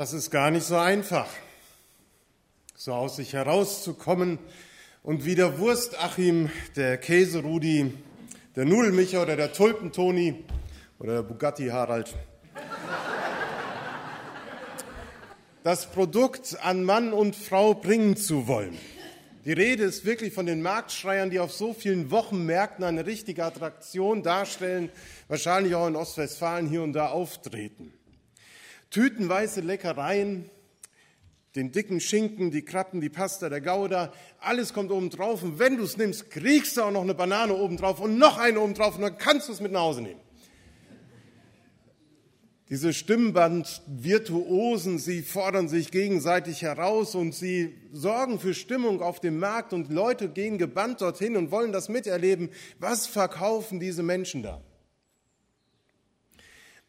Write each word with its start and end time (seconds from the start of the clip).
Das 0.00 0.14
ist 0.14 0.30
gar 0.30 0.50
nicht 0.50 0.64
so 0.64 0.78
einfach, 0.78 1.28
so 2.74 2.94
aus 2.94 3.16
sich 3.16 3.34
herauszukommen 3.34 4.38
und 5.02 5.26
wie 5.26 5.34
der 5.34 5.58
Wurstachim, 5.58 6.48
der 6.74 6.96
Käserudi, 6.96 7.92
der 8.56 8.64
Nudelmicher 8.64 9.20
oder 9.20 9.36
der 9.36 9.52
Tulpentoni 9.52 10.42
oder 11.00 11.16
der 11.16 11.22
Bugatti 11.22 11.66
Harald 11.66 12.14
das 15.64 15.84
Produkt 15.90 16.56
an 16.62 16.82
Mann 16.82 17.12
und 17.12 17.36
Frau 17.36 17.74
bringen 17.74 18.16
zu 18.16 18.48
wollen. 18.48 18.78
Die 19.44 19.52
Rede 19.52 19.82
ist 19.82 20.06
wirklich 20.06 20.32
von 20.32 20.46
den 20.46 20.62
Marktschreiern, 20.62 21.28
die 21.28 21.40
auf 21.40 21.52
so 21.52 21.74
vielen 21.74 22.10
Wochenmärkten 22.10 22.86
eine 22.86 23.04
richtige 23.04 23.44
Attraktion 23.44 24.22
darstellen, 24.22 24.88
wahrscheinlich 25.28 25.74
auch 25.74 25.86
in 25.86 25.96
Ostwestfalen 25.96 26.70
hier 26.70 26.82
und 26.82 26.94
da 26.94 27.08
auftreten 27.08 27.92
tütenweise 28.90 29.60
Leckereien, 29.60 30.50
den 31.56 31.72
dicken 31.72 32.00
Schinken, 32.00 32.50
die 32.50 32.62
Krabben, 32.62 33.00
die 33.00 33.08
Pasta, 33.08 33.48
der 33.48 33.60
Gouda, 33.60 34.12
alles 34.38 34.72
kommt 34.72 34.92
oben 34.92 35.10
drauf. 35.10 35.42
Und 35.42 35.58
wenn 35.58 35.76
du 35.76 35.82
es 35.82 35.96
nimmst, 35.96 36.30
kriegst 36.30 36.76
du 36.76 36.82
auch 36.82 36.92
noch 36.92 37.02
eine 37.02 37.14
Banane 37.14 37.54
oben 37.54 37.76
drauf 37.76 38.00
und 38.00 38.18
noch 38.18 38.38
eine 38.38 38.60
oben 38.60 38.74
drauf 38.74 38.94
und 38.96 39.02
dann 39.02 39.18
kannst 39.18 39.48
du 39.48 39.52
es 39.52 39.60
mit 39.60 39.72
nach 39.72 39.80
Hause 39.80 40.02
nehmen. 40.02 40.20
Diese 42.68 42.92
Stimmband-Virtuosen, 42.92 45.00
sie 45.00 45.22
fordern 45.22 45.68
sich 45.68 45.90
gegenseitig 45.90 46.62
heraus 46.62 47.16
und 47.16 47.34
sie 47.34 47.74
sorgen 47.90 48.38
für 48.38 48.54
Stimmung 48.54 49.02
auf 49.02 49.18
dem 49.18 49.40
Markt 49.40 49.72
und 49.72 49.90
Leute 49.90 50.28
gehen 50.28 50.56
gebannt 50.56 51.00
dorthin 51.00 51.36
und 51.36 51.50
wollen 51.50 51.72
das 51.72 51.88
miterleben. 51.88 52.50
Was 52.78 53.08
verkaufen 53.08 53.80
diese 53.80 54.04
Menschen 54.04 54.44
da? 54.44 54.62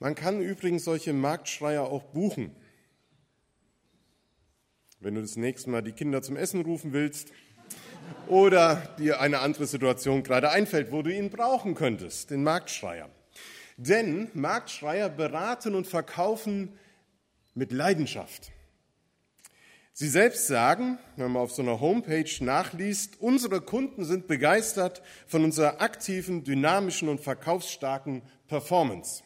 Man 0.02 0.16
kann 0.16 0.42
übrigens 0.42 0.84
solche 0.84 1.14
Marktschreier 1.14 1.84
auch 1.84 2.02
buchen. 2.02 2.56
Wenn 5.00 5.14
du 5.14 5.22
das 5.22 5.36
nächste 5.36 5.70
Mal 5.70 5.84
die 5.84 5.92
Kinder 5.92 6.24
zum 6.24 6.38
Essen 6.38 6.64
rufen 6.64 6.92
willst 6.92 7.32
oder 8.28 8.96
dir 8.98 9.22
eine 9.22 9.42
andere 9.42 9.68
Situation 9.68 10.24
gerade 10.24 10.50
einfällt, 10.50 10.92
wo 10.92 11.04
du 11.04 11.14
ihn 11.16 11.30
brauchen 11.30 11.76
könntest, 11.76 12.32
den 12.32 12.42
Marktschreier. 12.42 13.12
Denn 13.78 14.32
Marktschreier 14.34 15.08
beraten 15.08 15.76
und 15.76 15.86
verkaufen 15.86 16.80
mit 17.54 17.72
Leidenschaft. 17.72 18.52
Sie 19.94 20.10
selbst 20.10 20.48
sagen, 20.48 20.98
wenn 21.16 21.32
man 21.32 21.44
auf 21.44 21.52
so 21.52 21.62
einer 21.62 21.80
Homepage 21.80 22.44
nachliest, 22.44 23.22
unsere 23.22 23.62
Kunden 23.62 24.04
sind 24.04 24.26
begeistert 24.26 25.04
von 25.28 25.44
unserer 25.44 25.80
aktiven, 25.80 26.44
dynamischen 26.44 27.08
und 27.08 27.22
verkaufsstarken 27.22 28.24
Performance. 28.48 29.22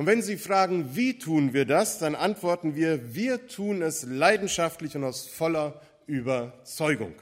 Und 0.00 0.06
wenn 0.06 0.22
Sie 0.22 0.38
fragen, 0.38 0.96
wie 0.96 1.18
tun 1.18 1.52
wir 1.52 1.66
das, 1.66 1.98
dann 1.98 2.14
antworten 2.14 2.74
wir, 2.74 3.14
wir 3.14 3.48
tun 3.48 3.82
es 3.82 4.04
leidenschaftlich 4.04 4.96
und 4.96 5.04
aus 5.04 5.26
voller 5.26 5.78
Überzeugung. 6.06 7.12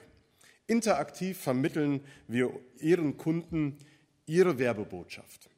Interaktiv 0.69 1.41
vermitteln 1.41 2.05
wir 2.29 2.53
Ihren 2.79 3.17
Kunden 3.17 3.79
Ihre 4.27 4.61
Werbebotschaft. 4.61 5.51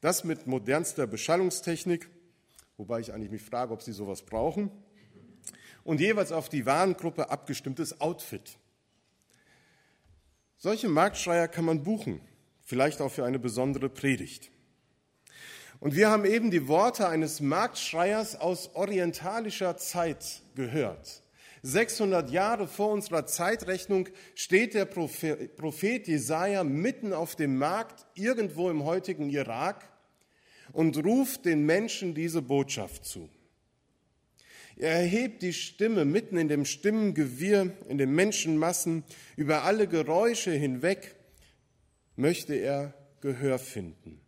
Das 0.00 0.22
mit 0.22 0.46
modernster 0.46 1.08
Beschallungstechnik, 1.08 2.08
wobei 2.76 3.00
ich 3.00 3.12
eigentlich 3.12 3.32
mich 3.32 3.42
frage, 3.42 3.72
ob 3.72 3.82
Sie 3.82 3.92
sowas 3.92 4.22
brauchen, 4.22 4.70
und 5.82 6.00
jeweils 6.00 6.30
auf 6.30 6.48
die 6.48 6.64
Warengruppe 6.64 7.30
abgestimmtes 7.30 8.00
Outfit. 8.00 8.58
Solche 10.56 10.88
Marktschreier 10.88 11.48
kann 11.48 11.64
man 11.64 11.82
buchen, 11.82 12.20
vielleicht 12.62 13.00
auch 13.00 13.10
für 13.10 13.24
eine 13.24 13.40
besondere 13.40 13.88
Predigt. 13.88 14.52
Und 15.80 15.94
wir 15.94 16.10
haben 16.10 16.24
eben 16.24 16.50
die 16.50 16.66
Worte 16.66 17.08
eines 17.08 17.40
Marktschreiers 17.40 18.40
aus 18.40 18.74
orientalischer 18.74 19.76
Zeit 19.76 20.42
gehört. 20.56 21.22
600 21.62 22.30
Jahre 22.30 22.66
vor 22.66 22.90
unserer 22.90 23.26
Zeitrechnung 23.26 24.08
steht 24.34 24.74
der 24.74 24.86
Prophet 24.86 26.08
Jesaja 26.08 26.64
mitten 26.64 27.12
auf 27.12 27.36
dem 27.36 27.58
Markt 27.58 28.06
irgendwo 28.14 28.70
im 28.70 28.84
heutigen 28.84 29.28
Irak 29.30 29.88
und 30.72 30.96
ruft 31.04 31.44
den 31.44 31.64
Menschen 31.64 32.14
diese 32.14 32.42
Botschaft 32.42 33.04
zu. 33.04 33.28
Er 34.76 34.92
erhebt 34.92 35.42
die 35.42 35.52
Stimme 35.52 36.04
mitten 36.04 36.36
in 36.36 36.48
dem 36.48 36.64
Stimmengewirr, 36.64 37.72
in 37.88 37.98
den 37.98 38.14
Menschenmassen, 38.14 39.02
über 39.36 39.64
alle 39.64 39.88
Geräusche 39.88 40.52
hinweg 40.52 41.16
möchte 42.14 42.54
er 42.54 42.94
Gehör 43.20 43.58
finden. 43.58 44.20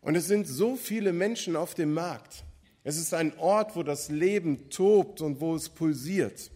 Und 0.00 0.14
es 0.14 0.26
sind 0.26 0.46
so 0.46 0.76
viele 0.76 1.12
Menschen 1.12 1.56
auf 1.56 1.74
dem 1.74 1.92
Markt. 1.92 2.44
Es 2.82 2.96
ist 2.96 3.12
ein 3.12 3.36
Ort, 3.38 3.76
wo 3.76 3.82
das 3.82 4.08
Leben 4.08 4.70
tobt 4.70 5.20
und 5.20 5.40
wo 5.40 5.54
es 5.54 5.68
pulsiert. 5.68 6.50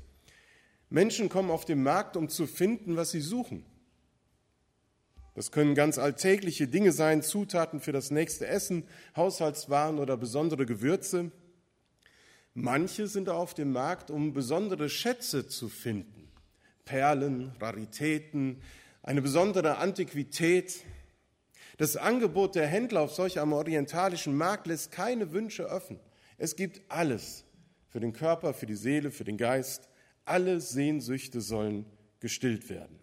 Menschen 0.89 1.29
kommen 1.29 1.51
auf 1.51 1.65
den 1.65 1.83
Markt, 1.83 2.17
um 2.17 2.29
zu 2.29 2.47
finden, 2.47 2.97
was 2.97 3.11
sie 3.11 3.21
suchen. 3.21 3.65
Das 5.35 5.51
können 5.51 5.75
ganz 5.75 5.99
alltägliche 5.99 6.69
Dinge 6.69 6.93
sein, 6.93 7.23
Zutaten 7.23 7.81
für 7.81 7.93
das 7.93 8.11
nächste 8.11 8.47
Essen, 8.47 8.85
Haushaltswaren 9.17 9.99
oder 9.99 10.17
besondere 10.17 10.65
Gewürze. 10.65 11.33
Manche 12.55 13.09
sind 13.09 13.29
auf 13.29 13.53
dem 13.53 13.73
Markt, 13.73 14.11
um 14.13 14.33
besondere 14.33 14.89
Schätze 14.89 15.49
zu 15.49 15.69
finden. 15.69 16.31
Perlen, 16.85 17.51
Raritäten, 17.61 18.63
eine 19.03 19.21
besondere 19.21 19.79
Antiquität, 19.79 20.85
das 21.77 21.97
Angebot 21.97 22.55
der 22.55 22.67
Händler 22.67 23.01
auf 23.01 23.13
solch 23.13 23.41
einem 23.41 23.53
orientalischen 23.53 24.37
Markt 24.37 24.67
lässt 24.67 24.93
keine 24.93 25.33
Wünsche 25.33 25.69
offen. 25.69 25.99
Es 26.39 26.57
gibt 26.57 26.83
alles 26.89 27.45
für 27.89 28.01
den 28.01 28.13
Körper, 28.13 28.55
für 28.55 28.67
die 28.67 28.77
Seele, 28.77 29.11
für 29.11 29.25
den 29.25 29.37
Geist. 29.37 29.89
Alle 30.25 30.61
Sehnsüchte 30.61 31.41
sollen 31.41 31.87
gestillt 32.21 32.69
werden. 32.71 32.99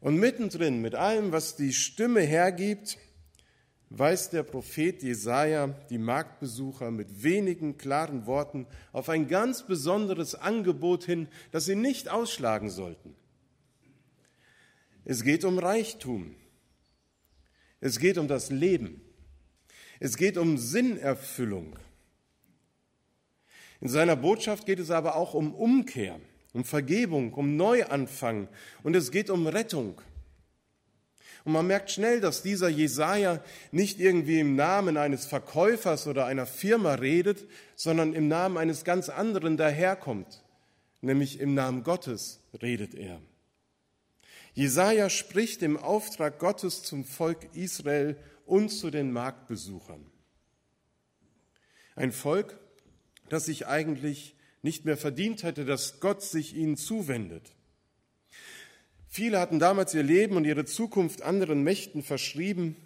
Und 0.00 0.16
mittendrin, 0.16 0.80
mit 0.80 0.94
allem, 0.94 1.32
was 1.32 1.56
die 1.56 1.72
Stimme 1.72 2.20
hergibt, 2.20 2.98
weist 3.90 4.32
der 4.32 4.44
Prophet 4.44 5.02
Jesaja 5.02 5.68
die 5.90 5.98
Marktbesucher 5.98 6.90
mit 6.90 7.22
wenigen 7.22 7.76
klaren 7.76 8.26
Worten 8.26 8.66
auf 8.92 9.08
ein 9.08 9.28
ganz 9.28 9.66
besonderes 9.66 10.34
Angebot 10.34 11.04
hin, 11.04 11.28
das 11.50 11.66
sie 11.66 11.74
nicht 11.74 12.08
ausschlagen 12.08 12.70
sollten. 12.70 13.14
Es 15.04 15.24
geht 15.24 15.44
um 15.44 15.58
Reichtum, 15.58 16.36
es 17.80 17.98
geht 17.98 18.18
um 18.18 18.28
das 18.28 18.50
Leben. 18.50 19.00
Es 19.98 20.16
geht 20.16 20.36
um 20.36 20.58
Sinnerfüllung. 20.58 21.78
In 23.80 23.88
seiner 23.88 24.16
Botschaft 24.16 24.66
geht 24.66 24.78
es 24.78 24.90
aber 24.90 25.16
auch 25.16 25.34
um 25.34 25.54
Umkehr, 25.54 26.20
um 26.52 26.64
Vergebung, 26.64 27.32
um 27.32 27.56
Neuanfang 27.56 28.48
und 28.82 28.94
es 28.94 29.10
geht 29.10 29.30
um 29.30 29.46
Rettung. 29.46 30.00
Und 31.44 31.52
man 31.52 31.66
merkt 31.66 31.90
schnell, 31.90 32.20
dass 32.20 32.42
dieser 32.42 32.68
Jesaja 32.68 33.42
nicht 33.72 33.98
irgendwie 33.98 34.40
im 34.40 34.56
Namen 34.56 34.98
eines 34.98 35.24
Verkäufers 35.24 36.06
oder 36.06 36.26
einer 36.26 36.44
Firma 36.44 36.94
redet, 36.94 37.46
sondern 37.76 38.12
im 38.12 38.28
Namen 38.28 38.58
eines 38.58 38.84
ganz 38.84 39.08
anderen 39.08 39.56
daherkommt, 39.56 40.42
nämlich 41.00 41.40
im 41.40 41.54
Namen 41.54 41.82
Gottes 41.82 42.40
redet 42.60 42.94
er. 42.94 43.20
Jesaja 44.52 45.10
spricht 45.10 45.62
im 45.62 45.76
Auftrag 45.76 46.38
Gottes 46.38 46.82
zum 46.82 47.04
Volk 47.04 47.54
Israel 47.54 48.16
und 48.46 48.70
zu 48.70 48.90
den 48.90 49.12
Marktbesuchern. 49.12 50.04
Ein 51.94 52.12
Volk, 52.12 52.58
das 53.28 53.44
sich 53.44 53.66
eigentlich 53.66 54.34
nicht 54.62 54.84
mehr 54.84 54.96
verdient 54.96 55.42
hätte, 55.42 55.64
dass 55.64 56.00
Gott 56.00 56.22
sich 56.22 56.54
ihnen 56.54 56.76
zuwendet. 56.76 57.54
Viele 59.08 59.40
hatten 59.40 59.58
damals 59.58 59.94
ihr 59.94 60.02
Leben 60.02 60.36
und 60.36 60.44
ihre 60.44 60.64
Zukunft 60.64 61.22
anderen 61.22 61.62
Mächten 61.62 62.02
verschrieben. 62.02 62.76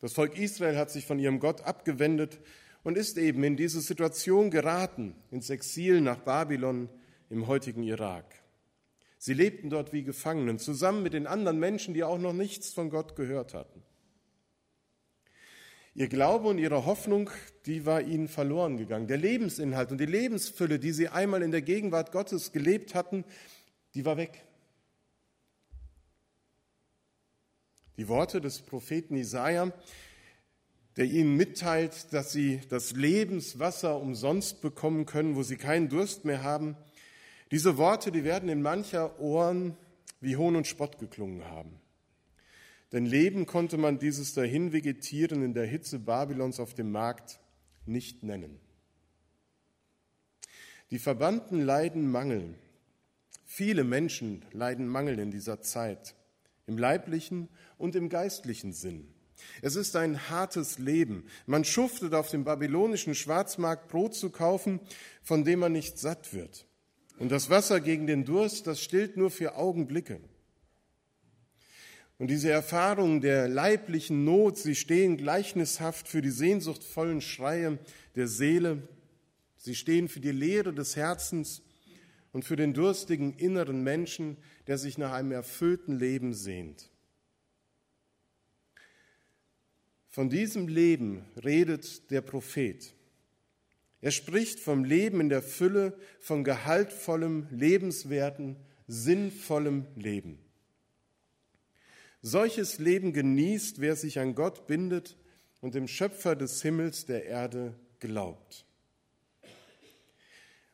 Das 0.00 0.12
Volk 0.12 0.38
Israel 0.38 0.76
hat 0.76 0.90
sich 0.90 1.06
von 1.06 1.18
ihrem 1.18 1.40
Gott 1.40 1.62
abgewendet 1.62 2.38
und 2.82 2.96
ist 2.96 3.18
eben 3.18 3.42
in 3.42 3.56
diese 3.56 3.80
Situation 3.80 4.50
geraten, 4.50 5.14
ins 5.30 5.50
Exil 5.50 6.00
nach 6.00 6.18
Babylon 6.20 6.88
im 7.30 7.46
heutigen 7.46 7.82
Irak. 7.82 8.24
Sie 9.18 9.34
lebten 9.34 9.70
dort 9.70 9.92
wie 9.92 10.02
Gefangenen, 10.02 10.58
zusammen 10.58 11.02
mit 11.02 11.12
den 11.12 11.26
anderen 11.26 11.58
Menschen, 11.58 11.94
die 11.94 12.04
auch 12.04 12.18
noch 12.18 12.32
nichts 12.32 12.72
von 12.72 12.90
Gott 12.90 13.16
gehört 13.16 13.54
hatten. 13.54 13.82
Ihr 15.94 16.08
Glaube 16.08 16.48
und 16.48 16.58
ihre 16.58 16.84
Hoffnung, 16.84 17.30
die 17.64 17.86
war 17.86 18.02
ihnen 18.02 18.28
verloren 18.28 18.76
gegangen. 18.76 19.06
Der 19.06 19.16
Lebensinhalt 19.16 19.90
und 19.90 19.98
die 19.98 20.04
Lebensfülle, 20.04 20.78
die 20.78 20.92
sie 20.92 21.08
einmal 21.08 21.42
in 21.42 21.52
der 21.52 21.62
Gegenwart 21.62 22.12
Gottes 22.12 22.52
gelebt 22.52 22.94
hatten, 22.94 23.24
die 23.94 24.04
war 24.04 24.18
weg. 24.18 24.44
Die 27.96 28.08
Worte 28.08 28.42
des 28.42 28.60
Propheten 28.60 29.16
Isaiah, 29.16 29.72
der 30.98 31.06
ihnen 31.06 31.34
mitteilt, 31.34 32.12
dass 32.12 32.30
sie 32.30 32.60
das 32.68 32.92
Lebenswasser 32.92 33.98
umsonst 33.98 34.60
bekommen 34.60 35.06
können, 35.06 35.34
wo 35.34 35.42
sie 35.42 35.56
keinen 35.56 35.88
Durst 35.88 36.26
mehr 36.26 36.42
haben, 36.42 36.76
diese 37.50 37.76
Worte, 37.76 38.10
die 38.10 38.24
werden 38.24 38.48
in 38.48 38.62
mancher 38.62 39.20
Ohren 39.20 39.76
wie 40.20 40.36
Hohn 40.36 40.56
und 40.56 40.66
Spott 40.66 40.98
geklungen 40.98 41.44
haben. 41.44 41.80
Denn 42.92 43.06
Leben 43.06 43.46
konnte 43.46 43.78
man 43.78 43.98
dieses 43.98 44.34
dahin 44.34 44.72
vegetieren 44.72 45.42
in 45.42 45.54
der 45.54 45.66
Hitze 45.66 45.98
Babylons 45.98 46.60
auf 46.60 46.74
dem 46.74 46.92
Markt 46.92 47.40
nicht 47.84 48.22
nennen. 48.22 48.60
Die 50.90 50.98
Verbannten 50.98 51.60
leiden 51.60 52.10
Mangel. 52.10 52.54
Viele 53.44 53.84
Menschen 53.84 54.44
leiden 54.52 54.86
Mangel 54.86 55.18
in 55.18 55.30
dieser 55.30 55.60
Zeit, 55.60 56.14
im 56.66 56.78
leiblichen 56.78 57.48
und 57.76 57.96
im 57.96 58.08
geistlichen 58.08 58.72
Sinn. 58.72 59.12
Es 59.62 59.76
ist 59.76 59.96
ein 59.96 60.30
hartes 60.30 60.78
Leben. 60.78 61.24
Man 61.46 61.64
schuftet 61.64 62.14
auf 62.14 62.30
dem 62.30 62.44
babylonischen 62.44 63.14
Schwarzmarkt 63.14 63.88
Brot 63.88 64.14
zu 64.14 64.30
kaufen, 64.30 64.80
von 65.22 65.44
dem 65.44 65.60
man 65.60 65.72
nicht 65.72 65.98
satt 65.98 66.32
wird. 66.32 66.66
Und 67.18 67.30
das 67.32 67.48
Wasser 67.48 67.80
gegen 67.80 68.06
den 68.06 68.24
Durst, 68.24 68.66
das 68.66 68.80
stillt 68.80 69.16
nur 69.16 69.30
für 69.30 69.56
Augenblicke. 69.56 70.20
Und 72.18 72.28
diese 72.28 72.50
Erfahrungen 72.50 73.20
der 73.20 73.48
leiblichen 73.48 74.24
Not, 74.24 74.56
sie 74.56 74.74
stehen 74.74 75.16
gleichnishaft 75.16 76.08
für 76.08 76.22
die 76.22 76.30
sehnsuchtvollen 76.30 77.20
Schreie 77.20 77.78
der 78.14 78.26
Seele, 78.26 78.82
sie 79.56 79.74
stehen 79.74 80.08
für 80.08 80.20
die 80.20 80.32
Leere 80.32 80.72
des 80.72 80.96
Herzens 80.96 81.62
und 82.32 82.44
für 82.44 82.56
den 82.56 82.72
durstigen 82.72 83.34
inneren 83.34 83.82
Menschen, 83.82 84.38
der 84.66 84.78
sich 84.78 84.96
nach 84.98 85.12
einem 85.12 85.32
erfüllten 85.32 85.98
Leben 85.98 86.32
sehnt. 86.32 86.90
Von 90.08 90.30
diesem 90.30 90.68
Leben 90.68 91.26
redet 91.44 92.10
der 92.10 92.22
Prophet. 92.22 92.95
Er 94.00 94.10
spricht 94.10 94.60
vom 94.60 94.84
Leben 94.84 95.20
in 95.20 95.28
der 95.28 95.42
Fülle, 95.42 95.98
von 96.20 96.44
gehaltvollem, 96.44 97.48
lebenswerten, 97.50 98.56
sinnvollem 98.86 99.86
Leben. 99.96 100.38
Solches 102.22 102.78
Leben 102.78 103.12
genießt, 103.12 103.80
wer 103.80 103.96
sich 103.96 104.18
an 104.18 104.34
Gott 104.34 104.66
bindet 104.66 105.16
und 105.60 105.74
dem 105.74 105.88
Schöpfer 105.88 106.36
des 106.36 106.62
Himmels 106.62 107.06
der 107.06 107.24
Erde 107.24 107.74
glaubt. 108.00 108.64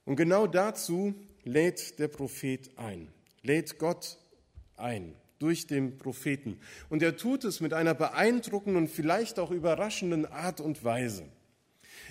Und 0.04 0.16
genau 0.16 0.46
dazu 0.46 1.14
lädt 1.44 1.98
der 1.98 2.08
Prophet 2.08 2.70
ein, 2.76 3.12
lädt 3.42 3.78
Gott 3.78 4.18
ein 4.76 5.14
durch 5.38 5.66
den 5.66 5.98
Propheten. 5.98 6.58
Und 6.88 7.02
er 7.02 7.16
tut 7.16 7.44
es 7.44 7.60
mit 7.60 7.72
einer 7.72 7.94
beeindruckenden 7.94 8.82
und 8.82 8.88
vielleicht 8.88 9.38
auch 9.38 9.50
überraschenden 9.50 10.26
Art 10.26 10.60
und 10.60 10.84
Weise. 10.84 11.24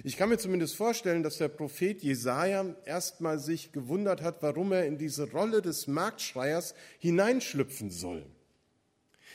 Ich 0.04 0.18
kann 0.18 0.30
mir 0.30 0.38
zumindest 0.38 0.76
vorstellen, 0.76 1.24
dass 1.24 1.38
der 1.38 1.48
Prophet 1.48 2.02
Jesaja 2.02 2.66
erstmal 2.86 3.40
sich 3.40 3.72
gewundert 3.72 4.22
hat, 4.22 4.42
warum 4.42 4.72
er 4.72 4.86
in 4.86 4.98
diese 4.98 5.30
Rolle 5.32 5.62
des 5.62 5.88
Marktschreiers 5.88 6.74
hineinschlüpfen 7.00 7.92
soll. 7.92 8.26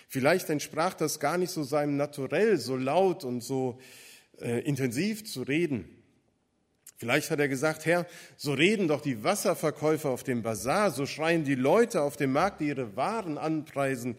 Vielleicht 0.08 0.50
entsprach 0.50 0.94
das 0.94 1.20
gar 1.20 1.38
nicht 1.38 1.50
so 1.50 1.62
seinem 1.62 1.96
Naturell, 1.96 2.58
so 2.58 2.76
laut 2.76 3.24
und 3.24 3.42
so 3.42 3.78
äh, 4.40 4.60
intensiv 4.60 5.24
zu 5.24 5.42
reden. 5.42 5.88
Vielleicht 6.98 7.30
hat 7.30 7.40
er 7.40 7.48
gesagt, 7.48 7.84
Herr, 7.84 8.06
so 8.36 8.54
reden 8.54 8.88
doch 8.88 9.02
die 9.02 9.22
Wasserverkäufer 9.22 10.08
auf 10.08 10.22
dem 10.22 10.42
Bazar, 10.42 10.90
so 10.90 11.04
schreien 11.04 11.44
die 11.44 11.54
Leute 11.54 12.00
auf 12.00 12.16
dem 12.16 12.32
Markt, 12.32 12.60
die 12.60 12.68
ihre 12.68 12.96
Waren 12.96 13.36
anpreisen, 13.36 14.16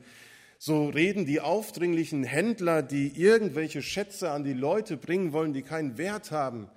so 0.57 0.88
reden 0.89 1.25
die 1.25 1.39
aufdringlichen 1.39 2.24
Händler, 2.24 2.81
die 2.81 3.19
irgendwelche 3.19 3.81
Schätze 3.81 4.31
an 4.31 4.44
die 4.44 4.54
Leute 4.54 4.98
bringen 4.98 5.31
wollen, 5.31 5.54
die 5.54 5.62
keinen 5.62 5.98
Wert 5.98 6.31
haben. 6.31 6.69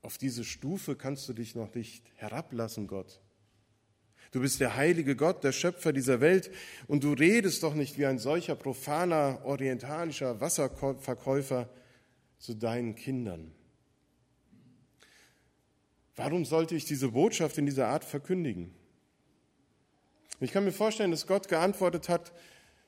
Auf 0.00 0.18
diese 0.18 0.44
Stufe 0.44 0.96
kannst 0.96 1.28
du 1.28 1.32
dich 1.32 1.54
noch 1.54 1.74
nicht 1.74 2.04
herablassen, 2.16 2.86
Gott. 2.86 3.20
Du 4.32 4.40
bist 4.40 4.60
der 4.60 4.76
heilige 4.76 5.14
Gott, 5.14 5.44
der 5.44 5.52
Schöpfer 5.52 5.92
dieser 5.92 6.20
Welt, 6.20 6.50
und 6.88 7.04
du 7.04 7.12
redest 7.12 7.62
doch 7.62 7.74
nicht 7.74 7.98
wie 7.98 8.06
ein 8.06 8.18
solcher 8.18 8.56
profaner 8.56 9.42
orientalischer 9.44 10.40
Wasserverkäufer 10.40 11.68
zu 12.38 12.54
deinen 12.54 12.94
Kindern. 12.94 13.52
Warum 16.16 16.46
sollte 16.46 16.74
ich 16.74 16.86
diese 16.86 17.10
Botschaft 17.10 17.58
in 17.58 17.66
dieser 17.66 17.88
Art 17.88 18.04
verkündigen? 18.04 18.74
Ich 20.42 20.52
kann 20.52 20.64
mir 20.64 20.72
vorstellen, 20.72 21.12
dass 21.12 21.28
Gott 21.28 21.46
geantwortet 21.46 22.08
hat, 22.08 22.32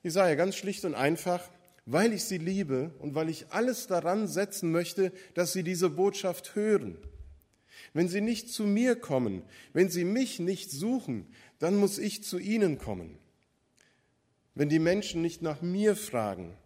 Jesaja, 0.02 0.34
ganz 0.34 0.56
schlicht 0.56 0.84
und 0.84 0.96
einfach, 0.96 1.40
weil 1.86 2.12
ich 2.12 2.24
sie 2.24 2.38
liebe 2.38 2.90
und 2.98 3.14
weil 3.14 3.28
ich 3.28 3.46
alles 3.50 3.86
daran 3.86 4.26
setzen 4.26 4.72
möchte, 4.72 5.12
dass 5.34 5.52
sie 5.52 5.62
diese 5.62 5.88
Botschaft 5.88 6.56
hören. 6.56 6.98
Wenn 7.92 8.08
sie 8.08 8.20
nicht 8.20 8.48
zu 8.48 8.64
mir 8.64 8.96
kommen, 8.96 9.42
wenn 9.72 9.88
sie 9.88 10.04
mich 10.04 10.40
nicht 10.40 10.72
suchen, 10.72 11.28
dann 11.60 11.76
muss 11.76 11.98
ich 11.98 12.24
zu 12.24 12.40
ihnen 12.40 12.78
kommen. 12.78 13.18
Wenn 14.56 14.68
die 14.68 14.80
Menschen 14.80 15.22
nicht 15.22 15.40
nach 15.40 15.62
mir 15.62 15.94
fragen, 15.94 16.56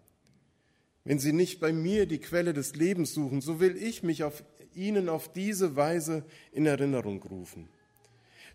wenn 1.04 1.18
sie 1.18 1.34
nicht 1.34 1.60
bei 1.60 1.72
mir 1.72 2.06
die 2.06 2.18
Quelle 2.18 2.54
des 2.54 2.76
Lebens 2.76 3.12
suchen, 3.12 3.42
so 3.42 3.60
will 3.60 3.76
ich 3.76 4.02
mich 4.02 4.24
auf 4.24 4.42
ihnen 4.74 5.10
auf 5.10 5.30
diese 5.30 5.76
Weise 5.76 6.24
in 6.50 6.64
Erinnerung 6.64 7.22
rufen. 7.22 7.68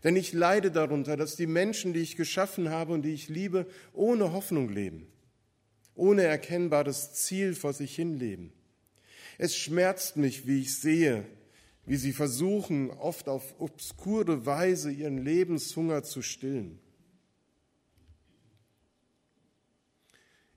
Denn 0.04 0.16
ich 0.16 0.34
leide 0.34 0.70
darunter, 0.70 1.16
dass 1.16 1.36
die 1.36 1.48
Menschen, 1.48 1.94
die 1.94 2.02
ich 2.02 2.18
geschaffen 2.18 2.70
habe 2.70 2.94
und 2.94 3.04
die 3.04 3.14
ich 3.14 3.30
liebe, 3.30 3.68
ohne 3.94 4.34
Hoffnung 4.34 4.70
leben, 4.70 5.08
ohne 5.96 6.24
erkennbares 6.24 7.14
Ziel 7.14 7.56
vor 7.56 7.74
sich 7.74 7.96
hin 7.96 8.18
leben. 8.18 8.52
Es 9.38 9.56
schmerzt 9.56 10.18
mich, 10.18 10.46
wie 10.46 10.62
ich 10.62 10.78
sehe, 10.78 11.26
wie 11.86 11.98
sie 11.98 12.14
versuchen, 12.14 12.92
oft 12.92 13.28
auf 13.30 13.60
obskure 13.60 14.46
Weise 14.46 14.92
ihren 14.92 15.18
Lebenshunger 15.18 16.04
zu 16.04 16.22
stillen. 16.22 16.80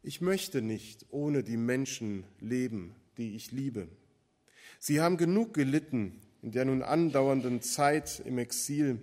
Ich 0.03 0.21
möchte 0.21 0.63
nicht 0.63 1.07
ohne 1.11 1.43
die 1.43 1.57
Menschen 1.57 2.25
leben, 2.39 2.95
die 3.19 3.35
ich 3.35 3.51
liebe. 3.51 3.89
Sie 4.79 5.01
haben 5.01 5.17
genug 5.17 5.55
gelitten 5.55 6.21
in 6.43 6.53
der 6.53 6.65
nun 6.65 6.83
andauernden 6.83 7.61
Zeit 7.61 8.23
im 8.25 8.39
Exil. 8.39 9.01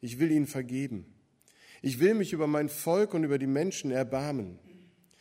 Ich 0.00 0.18
will 0.18 0.30
ihnen 0.30 0.46
vergeben. 0.46 1.06
Ich 1.82 2.00
will 2.00 2.14
mich 2.14 2.32
über 2.32 2.46
mein 2.46 2.68
Volk 2.68 3.14
und 3.14 3.24
über 3.24 3.38
die 3.38 3.46
Menschen 3.46 3.90
erbarmen. 3.90 4.58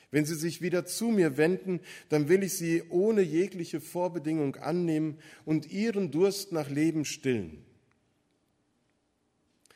Wenn 0.10 0.26
sie 0.26 0.36
sich 0.36 0.62
wieder 0.62 0.86
zu 0.86 1.10
mir 1.10 1.38
wenden, 1.38 1.82
dann 2.10 2.30
will 2.30 2.44
ich 2.44 2.54
sie 2.54 2.84
ohne 2.90 3.22
jegliche 3.22 3.82
Vorbedingung 3.82 4.56
annehmen 4.56 5.20
und 5.46 5.72
ihren 5.72 6.12
Durst 6.12 6.52
nach 6.52 6.70
Leben 6.70 7.04
stillen. 7.04 7.66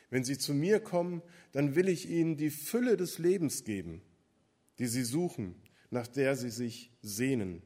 Wenn 0.10 0.24
sie 0.24 0.38
zu 0.38 0.54
mir 0.54 0.80
kommen, 0.80 1.22
dann 1.52 1.76
will 1.76 1.90
ich 1.90 2.10
ihnen 2.10 2.38
die 2.38 2.50
Fülle 2.50 2.98
des 2.98 3.18
Lebens 3.18 3.64
geben, 3.64 4.02
die 4.80 4.88
sie 4.88 5.04
suchen, 5.04 5.56
nach 5.90 6.08
der 6.08 6.36
sie 6.36 6.50
sich 6.50 6.92
sehnen. 7.02 7.62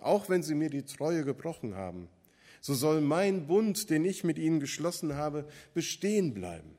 Auch 0.00 0.28
wenn 0.28 0.42
sie 0.42 0.54
mir 0.54 0.70
die 0.70 0.84
Treue 0.84 1.24
gebrochen 1.24 1.74
haben, 1.74 2.08
so 2.60 2.74
soll 2.74 3.00
mein 3.00 3.46
Bund, 3.46 3.90
den 3.90 4.04
ich 4.04 4.24
mit 4.24 4.38
ihnen 4.38 4.60
geschlossen 4.60 5.14
habe, 5.14 5.46
bestehen 5.74 6.34
bleiben. 6.34 6.78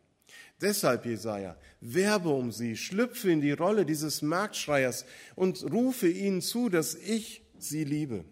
Deshalb, 0.61 1.05
Jesaja, 1.05 1.55
werbe 1.79 2.29
um 2.29 2.51
sie, 2.51 2.75
schlüpfe 2.75 3.31
in 3.31 3.41
die 3.41 3.53
Rolle 3.53 3.85
dieses 3.85 4.21
Marktschreiers 4.21 5.05
und 5.35 5.63
rufe 5.71 6.09
ihnen 6.09 6.41
zu, 6.41 6.69
dass 6.69 6.95
ich 6.95 7.43
sie 7.57 7.85
liebe. 7.85 8.25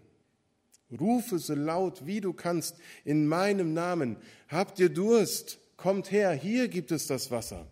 Rufe 0.92 1.40
so 1.40 1.54
laut, 1.54 2.06
wie 2.06 2.22
du 2.22 2.34
kannst, 2.34 2.78
in 3.04 3.28
meinem 3.28 3.74
Namen. 3.74 4.18
Habt 4.48 4.80
ihr 4.80 4.90
Durst? 4.90 5.60
Kommt 5.78 6.12
her, 6.12 6.32
hier 6.34 6.70
gibt 6.70 6.92
es 6.92 7.08
das 7.08 7.30
Wasser. 7.30 7.68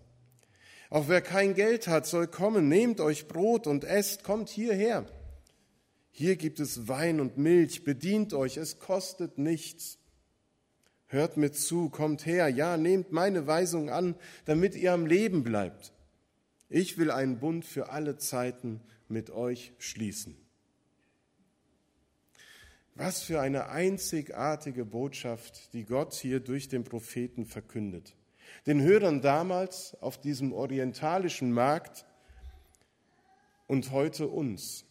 Auch 0.89 1.07
wer 1.07 1.21
kein 1.21 1.55
Geld 1.55 1.87
hat, 1.87 2.05
soll 2.05 2.27
kommen. 2.27 2.69
Nehmt 2.69 3.01
euch 3.01 3.27
Brot 3.27 3.67
und 3.67 3.83
esst, 3.83 4.23
kommt 4.23 4.49
hierher. 4.49 5.05
Hier 6.17 6.37
gibt 6.37 6.61
es 6.61 6.87
Wein 6.87 7.19
und 7.19 7.37
Milch, 7.37 7.83
bedient 7.83 8.33
euch, 8.33 8.55
es 8.55 8.79
kostet 8.79 9.37
nichts. 9.37 9.99
Hört 11.07 11.35
mir 11.35 11.51
zu, 11.51 11.89
kommt 11.89 12.25
her, 12.25 12.47
ja, 12.47 12.77
nehmt 12.77 13.11
meine 13.11 13.47
Weisung 13.47 13.89
an, 13.89 14.15
damit 14.45 14.75
ihr 14.75 14.93
am 14.93 15.05
Leben 15.05 15.43
bleibt. 15.43 15.91
Ich 16.69 16.97
will 16.97 17.11
einen 17.11 17.39
Bund 17.39 17.65
für 17.65 17.89
alle 17.89 18.15
Zeiten 18.15 18.79
mit 19.09 19.29
euch 19.29 19.73
schließen. 19.77 20.37
Was 22.93 23.21
für 23.21 23.41
eine 23.41 23.67
einzigartige 23.67 24.85
Botschaft, 24.85 25.73
die 25.73 25.83
Gott 25.83 26.13
hier 26.13 26.39
durch 26.39 26.69
den 26.69 26.85
Propheten 26.85 27.45
verkündet. 27.45 28.15
Den 28.67 28.81
Hörern 28.81 29.21
damals 29.21 29.97
auf 29.99 30.21
diesem 30.21 30.53
orientalischen 30.53 31.51
Markt 31.51 32.05
und 33.67 33.91
heute 33.91 34.29
uns. 34.29 34.84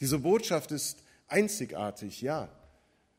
Diese 0.00 0.18
Botschaft 0.18 0.72
ist 0.72 1.02
einzigartig, 1.28 2.20
ja, 2.22 2.48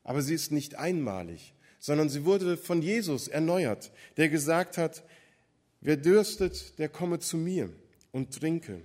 aber 0.03 0.21
sie 0.21 0.35
ist 0.35 0.51
nicht 0.51 0.75
einmalig, 0.75 1.53
sondern 1.79 2.09
sie 2.09 2.25
wurde 2.25 2.57
von 2.57 2.81
Jesus 2.81 3.27
erneuert, 3.27 3.91
der 4.17 4.29
gesagt 4.29 4.77
hat, 4.77 5.03
wer 5.81 5.97
dürstet, 5.97 6.77
der 6.79 6.89
komme 6.89 7.19
zu 7.19 7.37
mir 7.37 7.69
und 8.11 8.33
trinke. 8.33 8.81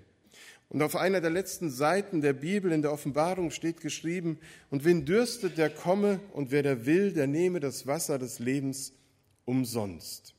Und 0.68 0.82
auf 0.82 0.96
einer 0.96 1.20
der 1.20 1.30
letzten 1.30 1.70
Seiten 1.70 2.22
der 2.22 2.32
Bibel 2.32 2.72
in 2.72 2.80
der 2.80 2.92
Offenbarung 2.92 3.50
steht 3.50 3.80
geschrieben, 3.80 4.38
und 4.70 4.84
wen 4.84 5.04
dürstet, 5.04 5.58
der 5.58 5.68
komme, 5.68 6.18
und 6.32 6.50
wer 6.50 6.62
der 6.62 6.86
will, 6.86 7.12
der 7.12 7.26
nehme 7.26 7.60
das 7.60 7.86
Wasser 7.86 8.18
des 8.18 8.38
Lebens 8.38 8.94
umsonst. 9.44 10.34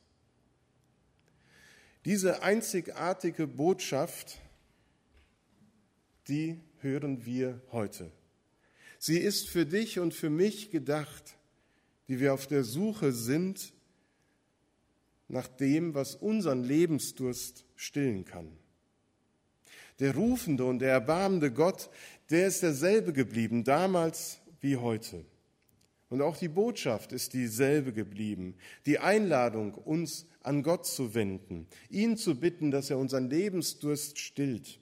Diese 2.04 2.42
einzigartige 2.42 3.46
Botschaft, 3.46 4.40
die 6.28 6.60
hören 6.84 7.26
wir 7.26 7.60
heute. 7.72 8.12
Sie 9.00 9.18
ist 9.18 9.48
für 9.48 9.66
dich 9.66 9.98
und 9.98 10.14
für 10.14 10.30
mich 10.30 10.70
gedacht. 10.70 11.36
die 12.08 12.20
wir 12.20 12.34
auf 12.34 12.46
der 12.46 12.64
Suche 12.64 13.12
sind 13.12 13.72
nach 15.28 15.48
dem, 15.48 15.94
was 15.94 16.14
unseren 16.14 16.62
Lebensdurst 16.62 17.64
stillen 17.76 18.26
kann. 18.26 18.58
Der 20.00 20.14
rufende 20.14 20.64
und 20.64 20.80
der 20.80 20.90
erbarmende 20.90 21.50
Gott, 21.50 21.88
der 22.30 22.48
ist 22.48 22.62
derselbe 22.62 23.12
geblieben, 23.12 23.64
damals 23.64 24.40
wie 24.60 24.76
heute. 24.76 25.24
Und 26.10 26.20
auch 26.20 26.36
die 26.36 26.48
Botschaft 26.48 27.12
ist 27.12 27.32
dieselbe 27.32 27.92
geblieben. 27.92 28.54
Die 28.86 28.98
Einladung, 28.98 29.74
uns 29.74 30.26
an 30.42 30.62
Gott 30.62 30.86
zu 30.86 31.14
wenden, 31.14 31.66
ihn 31.88 32.16
zu 32.16 32.38
bitten, 32.38 32.70
dass 32.70 32.90
er 32.90 32.98
unseren 32.98 33.30
Lebensdurst 33.30 34.18
stillt. 34.18 34.78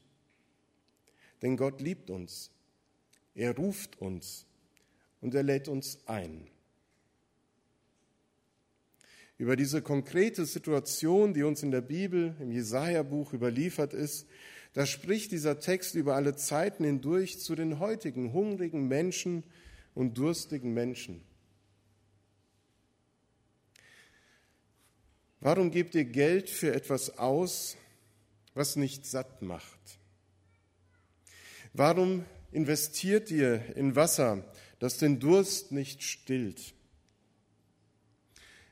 Denn 1.42 1.56
Gott 1.56 1.80
liebt 1.80 2.08
uns. 2.10 2.50
Er 3.34 3.56
ruft 3.56 4.00
uns 4.00 4.46
und 5.20 5.34
er 5.34 5.42
lädt 5.42 5.68
uns 5.68 5.98
ein. 6.06 6.48
Über 9.38 9.56
diese 9.56 9.82
konkrete 9.82 10.46
Situation, 10.46 11.34
die 11.34 11.42
uns 11.42 11.62
in 11.62 11.72
der 11.72 11.80
Bibel, 11.80 12.36
im 12.38 12.52
Jesaja-Buch 12.52 13.32
überliefert 13.32 13.92
ist, 13.92 14.28
da 14.72 14.86
spricht 14.86 15.32
dieser 15.32 15.58
Text 15.58 15.96
über 15.96 16.14
alle 16.14 16.36
Zeiten 16.36 16.84
hindurch 16.84 17.40
zu 17.40 17.54
den 17.54 17.78
heutigen 17.78 18.32
hungrigen 18.32 18.88
Menschen 18.88 19.44
und 19.94 20.16
durstigen 20.16 20.72
Menschen. 20.72 21.22
Warum 25.40 25.72
gebt 25.72 25.94
ihr 25.96 26.04
Geld 26.04 26.48
für 26.48 26.72
etwas 26.72 27.18
aus, 27.18 27.76
was 28.54 28.76
nicht 28.76 29.04
satt 29.04 29.42
macht? 29.42 30.01
Warum 31.74 32.24
investiert 32.50 33.30
ihr 33.30 33.76
in 33.76 33.96
Wasser, 33.96 34.44
das 34.78 34.98
den 34.98 35.20
Durst 35.20 35.72
nicht 35.72 36.02
stillt? 36.02 36.74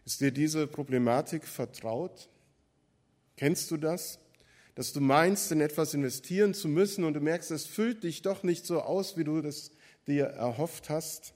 Ist 0.05 0.21
dir 0.21 0.33
diese 0.33 0.67
Problematik 0.67 1.47
vertraut? 1.47 2.29
Kennst 3.37 3.71
du 3.71 3.79
das? 3.79 4.19
Dass 4.75 4.93
du 4.93 5.01
meinst, 5.01 5.51
in 5.51 5.61
etwas 5.61 5.95
investieren 5.95 6.53
zu 6.53 6.69
müssen 6.69 7.05
und 7.05 7.15
du 7.15 7.21
merkst, 7.21 7.51
es 7.51 7.67
füllt 7.67 8.05
dich 8.05 8.23
doch 8.23 8.43
nicht 8.43 8.67
so 8.67 8.83
aus, 8.83 9.17
wie 9.17 9.25
du 9.25 9.41
das 9.41 9.71
dir 10.07 10.27
erhofft 10.27 10.91
hast? 10.91 11.35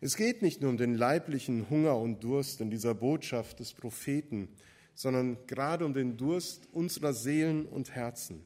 Es 0.00 0.16
geht 0.16 0.42
nicht 0.42 0.60
nur 0.60 0.70
um 0.70 0.76
den 0.76 0.96
leiblichen 0.96 1.70
Hunger 1.70 1.96
und 1.96 2.24
Durst 2.24 2.60
in 2.60 2.70
dieser 2.70 2.94
Botschaft 2.94 3.60
des 3.60 3.72
Propheten, 3.72 4.48
sondern 4.94 5.38
gerade 5.46 5.86
um 5.86 5.94
den 5.94 6.16
Durst 6.16 6.66
unserer 6.72 7.12
Seelen 7.12 7.66
und 7.66 7.92
Herzen. 7.92 8.44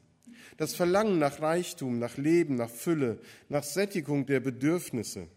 Das 0.55 0.73
Verlangen 0.73 1.19
nach 1.19 1.41
Reichtum, 1.41 1.99
nach 1.99 2.17
Leben, 2.17 2.55
nach 2.55 2.69
Fülle, 2.69 3.19
nach 3.49 3.63
Sättigung 3.63 4.25
der 4.25 4.39
Bedürfnisse, 4.39 5.27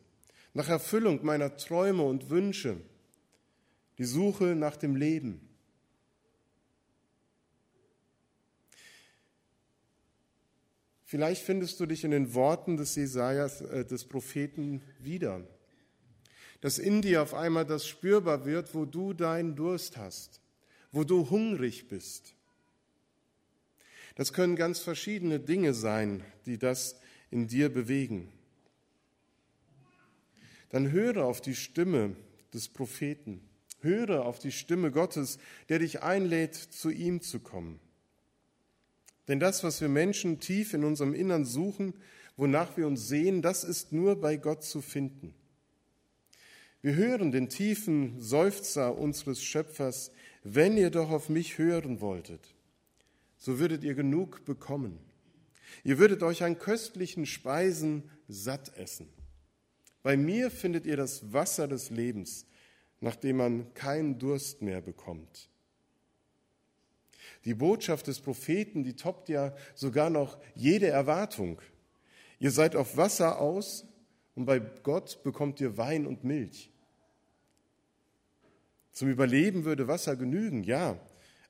nach 0.55 0.69
Erfüllung 0.69 1.25
meiner 1.25 1.57
Träume 1.57 2.05
und 2.05 2.31
Wünsche, 2.31 2.76
die 3.99 4.05
Suche 4.05 4.55
nach 4.55 4.76
dem 4.76 4.97
Leben. 4.97 5.50
Vielleicht 11.11 11.43
findest 11.43 11.81
du 11.81 11.87
dich 11.87 12.05
in 12.05 12.12
den 12.12 12.35
Worten 12.35 12.76
des 12.76 12.95
Jesajas, 12.95 13.62
äh, 13.62 13.85
des 13.85 14.05
Propheten 14.05 14.81
wieder, 15.00 15.45
dass 16.61 16.79
in 16.79 17.02
dir 17.02 17.21
auf 17.21 17.35
einmal 17.35 17.67
das 17.67 17.85
spürbar 17.85 18.45
wird, 18.45 18.76
wo 18.76 18.85
du 18.85 19.12
deinen 19.12 19.57
Durst 19.57 19.97
hast, 19.97 20.40
wo 20.93 21.02
du 21.02 21.29
hungrig 21.29 21.88
bist. 21.88 22.37
Das 24.21 24.35
können 24.35 24.55
ganz 24.55 24.81
verschiedene 24.81 25.41
Dinge 25.41 25.73
sein, 25.73 26.23
die 26.45 26.59
das 26.59 27.00
in 27.31 27.49
dir 27.49 27.71
bewegen. 27.71 28.31
Dann 30.69 30.93
höre 30.93 31.25
auf 31.25 31.41
die 31.41 31.55
Stimme 31.55 32.15
des 32.53 32.69
Propheten, 32.69 33.41
höre 33.81 34.27
auf 34.27 34.39
die 34.39 34.53
Stimme 34.53 34.91
Gottes, 34.91 35.39
der 35.71 35.79
dich 35.79 36.03
einlädt, 36.03 36.55
zu 36.55 36.91
ihm 36.91 37.23
zu 37.23 37.41
kommen. 37.41 37.81
Denn 39.27 39.41
das, 39.41 39.65
was 39.65 39.81
wir 39.81 39.89
Menschen 39.89 40.39
tief 40.39 40.75
in 40.75 40.85
unserem 40.85 41.15
Innern 41.15 41.47
suchen, 41.47 41.95
wonach 42.37 42.77
wir 42.77 42.87
uns 42.87 43.09
sehen, 43.09 43.41
das 43.41 43.65
ist 43.65 43.91
nur 43.91 44.21
bei 44.21 44.37
Gott 44.37 44.65
zu 44.65 44.83
finden. 44.83 45.33
Wir 46.83 46.95
hören 46.95 47.33
den 47.33 47.49
tiefen 47.49 48.21
Seufzer 48.21 48.99
unseres 48.99 49.43
Schöpfers, 49.43 50.12
wenn 50.45 50.77
ihr 50.77 50.91
doch 50.91 51.09
auf 51.09 51.31
mich 51.31 51.57
hören 51.57 52.03
wolltet, 52.03 52.55
so 53.40 53.59
würdet 53.59 53.82
ihr 53.82 53.94
genug 53.94 54.44
bekommen. 54.44 55.00
Ihr 55.82 55.99
würdet 55.99 56.23
euch 56.23 56.44
an 56.44 56.59
köstlichen 56.59 57.26
Speisen 57.26 58.09
satt 58.28 58.76
essen. 58.76 59.09
Bei 60.02 60.16
mir 60.16 60.50
findet 60.50 60.87
ihr 60.87 60.97
das 60.97 61.32
Wasser 61.32 61.66
des 61.66 61.90
Lebens, 61.90 62.47
nach 63.00 63.16
dem 63.16 63.38
man 63.38 63.75
keinen 63.75 64.18
Durst 64.18 64.62
mehr 64.62 64.80
bekommt. 64.80 65.49
Die 67.47 67.54
Botschaft 67.54 68.06
des 68.06 68.20
Propheten, 68.20 68.85
die 68.85 68.94
toppt 68.94 69.30
ja 69.30 69.56
sogar 69.75 70.11
noch 70.11 70.38
jede 70.54 70.88
Erwartung. 70.88 71.61
Ihr 72.38 72.50
seid 72.50 72.76
auf 72.76 72.99
Wasser 72.99 73.40
aus 73.40 73.87
und 74.35 74.44
bei 74.44 74.59
Gott 74.59 75.23
bekommt 75.23 75.61
ihr 75.61 75.78
Wein 75.78 76.06
und 76.06 76.25
Milch. 76.25 76.70
Zum 78.92 79.09
Überleben 79.09 79.64
würde 79.64 79.88
Wasser 79.88 80.16
genügen, 80.16 80.62
ja, 80.62 81.00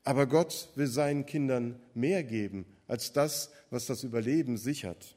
aber 0.04 0.26
Gott 0.26 0.71
will 0.75 0.87
seinen 0.87 1.26
Kindern 1.26 1.78
mehr 1.95 2.23
geben 2.23 2.64
als 2.87 3.12
das, 3.12 3.50
was 3.71 3.87
das 3.87 4.02
Überleben 4.02 4.57
sichert. 4.57 5.16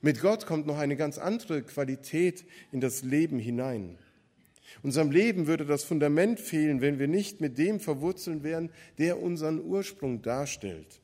Mit 0.00 0.20
Gott 0.20 0.46
kommt 0.46 0.66
noch 0.66 0.78
eine 0.78 0.96
ganz 0.96 1.18
andere 1.18 1.62
Qualität 1.62 2.44
in 2.70 2.80
das 2.80 3.02
Leben 3.02 3.38
hinein. 3.38 3.98
Unserem 4.82 5.10
Leben 5.10 5.46
würde 5.46 5.64
das 5.64 5.82
Fundament 5.82 6.38
fehlen, 6.38 6.80
wenn 6.80 6.98
wir 6.98 7.08
nicht 7.08 7.40
mit 7.40 7.58
dem 7.58 7.80
verwurzeln 7.80 8.44
wären, 8.44 8.70
der 8.98 9.20
unseren 9.20 9.60
Ursprung 9.60 10.22
darstellt 10.22 11.00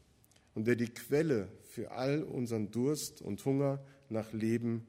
und 0.54 0.66
der 0.66 0.76
die 0.76 0.92
Quelle 0.92 1.48
für 1.64 1.90
all 1.90 2.22
unseren 2.22 2.70
Durst 2.70 3.20
und 3.20 3.44
Hunger 3.44 3.82
nach 4.08 4.32
Leben 4.32 4.86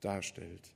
darstellt. 0.00 0.74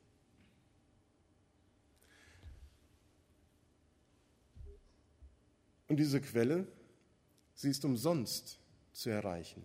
Und 5.88 5.99
diese 5.99 6.21
Quelle, 6.21 6.67
sie 7.55 7.71
ist 7.71 7.85
umsonst 7.85 8.59
zu 8.93 9.11
erreichen. 9.11 9.62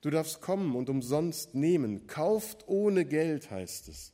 Du 0.00 0.10
darfst 0.10 0.40
kommen 0.40 0.74
und 0.74 0.90
umsonst 0.90 1.54
nehmen. 1.54 2.06
Kauft 2.08 2.66
ohne 2.66 3.04
Geld, 3.04 3.50
heißt 3.50 3.88
es. 3.88 4.12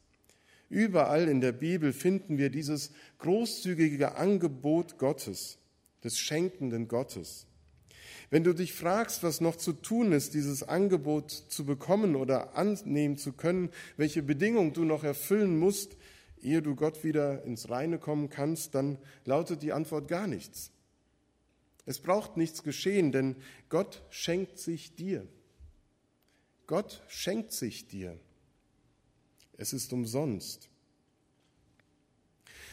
Überall 0.68 1.28
in 1.28 1.40
der 1.40 1.52
Bibel 1.52 1.94
finden 1.94 2.36
wir 2.36 2.50
dieses 2.50 2.92
großzügige 3.18 4.16
Angebot 4.16 4.98
Gottes, 4.98 5.58
des 6.04 6.18
schenkenden 6.18 6.88
Gottes. 6.88 7.46
Wenn 8.30 8.44
du 8.44 8.52
dich 8.52 8.74
fragst, 8.74 9.22
was 9.22 9.40
noch 9.40 9.56
zu 9.56 9.72
tun 9.72 10.12
ist, 10.12 10.34
dieses 10.34 10.62
Angebot 10.62 11.30
zu 11.30 11.64
bekommen 11.64 12.14
oder 12.14 12.54
annehmen 12.56 13.16
zu 13.16 13.32
können, 13.32 13.70
welche 13.96 14.22
Bedingungen 14.22 14.74
du 14.74 14.84
noch 14.84 15.02
erfüllen 15.02 15.58
musst, 15.58 15.96
ehe 16.42 16.62
du 16.62 16.74
Gott 16.74 17.04
wieder 17.04 17.42
ins 17.44 17.70
Reine 17.70 17.98
kommen 17.98 18.30
kannst, 18.30 18.74
dann 18.74 18.98
lautet 19.24 19.62
die 19.62 19.72
Antwort 19.72 20.08
gar 20.08 20.26
nichts. 20.26 20.70
Es 21.86 22.00
braucht 22.00 22.36
nichts 22.36 22.62
geschehen, 22.62 23.12
denn 23.12 23.36
Gott 23.68 24.02
schenkt 24.10 24.58
sich 24.58 24.94
dir. 24.94 25.26
Gott 26.66 27.02
schenkt 27.08 27.52
sich 27.52 27.88
dir. 27.88 28.18
Es 29.56 29.72
ist 29.72 29.92
umsonst. 29.92 30.68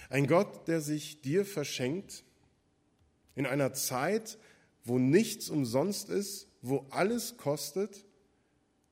Ein 0.10 0.27
Gott, 0.27 0.67
der 0.67 0.81
sich 0.81 1.22
dir 1.22 1.45
verschenkt 1.45 2.24
in 3.36 3.45
einer 3.45 3.74
Zeit, 3.74 4.38
wo 4.84 5.00
nichts 5.00 5.50
umsonst 5.50 6.10
ist, 6.10 6.48
wo 6.62 6.86
alles 6.89 7.38
kostet, 7.38 8.05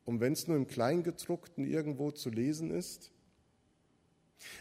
um 0.06 0.20
wenn 0.20 0.34
es 0.34 0.48
nur 0.48 0.58
im 0.58 0.68
Kleingedruckten 0.68 1.66
irgendwo 1.66 2.12
zu 2.12 2.30
lesen 2.30 2.72
ist. 2.72 3.12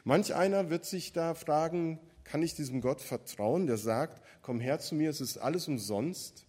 Manch 0.05 0.35
einer 0.35 0.71
wird 0.71 0.85
sich 0.85 1.13
da 1.13 1.35
fragen, 1.35 1.99
kann 2.25 2.43
ich 2.43 2.55
diesem 2.55 2.81
Gott 2.81 3.01
vertrauen, 3.01 3.67
der 3.67 3.77
sagt, 3.77 4.23
komm 4.43 4.61
her 4.61 4.79
zu 4.79 4.95
mir, 4.95 5.11
es 5.11 5.21
ist 5.21 5.39
alles 5.39 5.69
umsonst? 5.69 6.47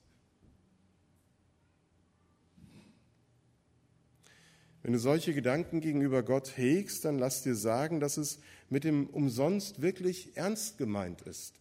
Wenn 4.83 4.93
du 4.93 4.99
solche 4.99 5.33
Gedanken 5.33 5.79
gegenüber 5.79 6.23
Gott 6.23 6.57
hegst, 6.57 7.05
dann 7.05 7.17
lass 7.17 7.41
dir 7.41 7.55
sagen, 7.55 8.01
dass 8.01 8.17
es 8.17 8.39
mit 8.69 8.83
dem 8.83 9.07
Umsonst 9.07 9.81
wirklich 9.81 10.35
ernst 10.35 10.77
gemeint 10.77 11.21
ist. 11.21 11.55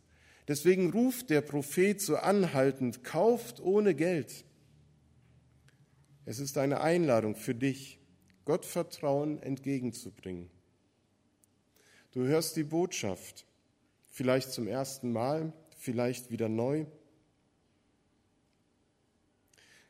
Deswegen 0.49 0.91
ruft 0.91 1.31
der 1.31 1.41
Prophet 1.41 2.01
so 2.01 2.17
anhaltend, 2.17 3.05
kauft 3.05 3.61
ohne 3.61 3.95
Geld. 3.95 4.45
Es 6.25 6.41
ist 6.41 6.59
eine 6.59 6.81
Einladung 6.81 7.37
für 7.37 7.55
dich, 7.55 8.01
Gottvertrauen 8.45 9.41
entgegenzubringen. 9.41 10.51
Du 12.13 12.25
hörst 12.25 12.57
die 12.57 12.65
Botschaft, 12.65 13.47
vielleicht 14.11 14.53
zum 14.53 14.69
ersten 14.69 15.13
Mal, 15.13 15.53
vielleicht 15.79 16.31
wieder 16.31 16.51
neu. 16.51 16.85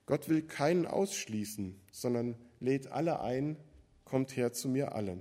Gott 0.07 0.29
will 0.29 0.43
keinen 0.43 0.87
ausschließen, 0.87 1.81
sondern 1.91 2.37
lädt 2.61 2.87
alle 2.87 3.21
ein, 3.21 3.57
kommt 4.05 4.37
her 4.37 4.53
zu 4.53 4.69
mir 4.69 4.95
alle. 4.95 5.21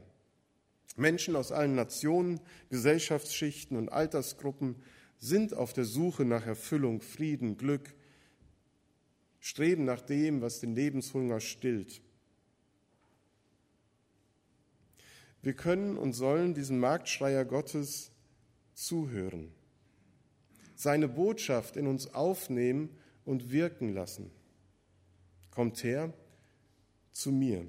Menschen 0.96 1.36
aus 1.36 1.52
allen 1.52 1.74
Nationen, 1.74 2.40
Gesellschaftsschichten 2.70 3.78
und 3.78 3.90
Altersgruppen 3.90 4.76
sind 5.18 5.56
auf 5.56 5.74
der 5.74 5.86
Suche 5.86 6.24
nach 6.24 6.46
Erfüllung, 6.46 7.02
Frieden, 7.02 7.58
Glück, 7.58 7.96
streben 9.40 9.86
nach 9.86 10.02
dem, 10.02 10.42
was 10.42 10.60
den 10.60 10.76
Lebenshunger 10.76 11.40
stillt. 11.40 12.02
Wir 15.42 15.54
können 15.54 15.98
und 15.98 16.14
sollen 16.14 16.54
diesem 16.54 16.80
Marktschreier 16.80 17.46
Gottes 17.46 18.12
zuhören, 18.74 19.52
seine 20.76 21.08
Botschaft 21.08 21.78
in 21.78 21.88
uns 21.88 22.14
aufnehmen 22.14 22.90
und 23.26 23.52
wirken 23.52 23.94
lassen. 23.94 24.32
Kommt 25.50 25.84
her 25.84 26.14
zu 27.12 27.32
mir. 27.32 27.66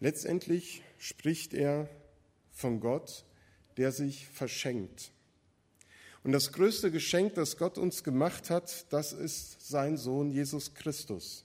Letztendlich 0.00 0.82
spricht 0.98 1.52
er 1.52 1.88
von 2.50 2.80
Gott, 2.80 3.24
der 3.76 3.92
sich 3.92 4.26
verschenkt. 4.28 5.12
Und 6.22 6.32
das 6.32 6.52
größte 6.52 6.90
Geschenk, 6.90 7.34
das 7.34 7.56
Gott 7.56 7.78
uns 7.78 8.02
gemacht 8.02 8.50
hat, 8.50 8.92
das 8.92 9.12
ist 9.12 9.68
sein 9.68 9.96
Sohn 9.96 10.30
Jesus 10.30 10.74
Christus. 10.74 11.44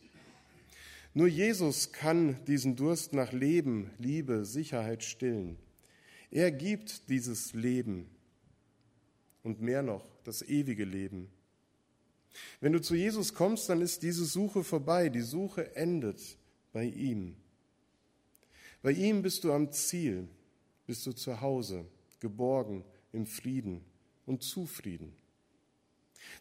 Nur 1.18 1.28
Jesus 1.28 1.94
kann 1.94 2.44
diesen 2.44 2.76
Durst 2.76 3.14
nach 3.14 3.32
Leben, 3.32 3.90
Liebe, 3.98 4.44
Sicherheit 4.44 5.02
stillen. 5.02 5.58
Er 6.30 6.52
gibt 6.52 7.08
dieses 7.08 7.54
Leben 7.54 8.10
und 9.42 9.62
mehr 9.62 9.82
noch, 9.82 10.06
das 10.26 10.42
ewige 10.42 10.84
Leben. 10.84 11.30
Wenn 12.60 12.74
du 12.74 12.82
zu 12.82 12.96
Jesus 12.96 13.34
kommst, 13.34 13.70
dann 13.70 13.80
ist 13.80 14.04
diese 14.04 14.26
Suche 14.26 14.66
vorbei. 14.66 15.08
Die 15.08 15.22
Suche 15.22 15.74
endet 15.78 16.20
bei 16.74 16.84
ihm. 16.84 17.38
Bei 18.82 18.92
ihm 18.92 19.22
bist 19.22 19.46
du 19.46 19.54
am 19.54 19.72
Ziel, 19.72 20.28
bist 20.86 21.06
du 21.06 21.14
zu 21.14 21.40
Hause, 21.40 21.86
geborgen, 22.20 22.84
im 23.14 23.26
Frieden 23.26 23.86
und 24.26 24.44
zufrieden. 24.44 25.16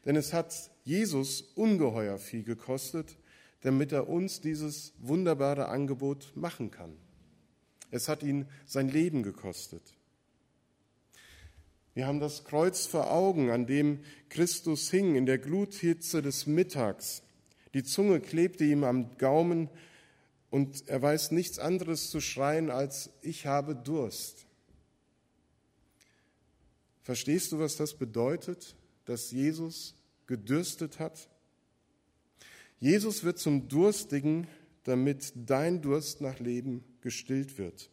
Denn 0.04 0.16
es 0.16 0.33
hat 0.33 0.73
Jesus 0.83 1.43
ungeheuer 1.54 2.19
viel 2.19 2.43
gekostet, 2.43 3.16
damit 3.64 3.92
er 3.92 4.11
uns 4.11 4.42
dieses 4.42 4.92
wunderbare 4.99 5.68
Angebot 5.68 6.33
machen 6.37 6.71
kann. 6.71 6.94
Es 7.90 8.11
hat 8.11 8.23
ihn 8.23 8.47
sein 8.66 8.90
Leben 8.90 9.23
gekostet. 9.23 9.83
Wir 11.94 12.06
haben 12.06 12.21
das 12.21 12.44
Kreuz 12.44 12.85
vor 12.85 13.11
Augen, 13.11 13.50
an 13.50 13.66
dem 13.66 14.00
Christus 14.28 14.90
hing 14.90 15.14
in 15.14 15.25
der 15.25 15.38
Gluthitze 15.38 16.21
des 16.21 16.47
Mittags. 16.47 17.23
Die 17.73 17.83
Zunge 17.83 18.21
klebte 18.21 18.64
ihm 18.64 18.85
am 18.85 19.16
Gaumen 19.16 19.71
und 20.50 20.87
er 20.87 21.00
weiß 21.00 21.30
nichts 21.30 21.59
anderes 21.59 22.11
zu 22.11 22.21
schreien 22.21 22.71
als 22.71 23.11
ich 23.23 23.47
habe 23.47 23.75
Durst. 23.75 24.44
Verstehst 27.00 27.50
du, 27.52 27.59
was 27.59 27.76
das 27.76 27.94
bedeutet, 27.94 28.76
dass 29.06 29.30
Jesus 29.30 29.94
gedürstet 30.26 30.99
hat? 30.99 31.30
Jesus 32.85 33.25
wird 33.25 33.38
zum 33.38 33.67
Durstigen, 33.67 34.47
damit 34.83 35.33
dein 35.35 35.81
Durst 35.81 36.21
nach 36.21 36.38
Leben 36.38 36.85
gestillt 37.00 37.57
wird. 37.57 37.88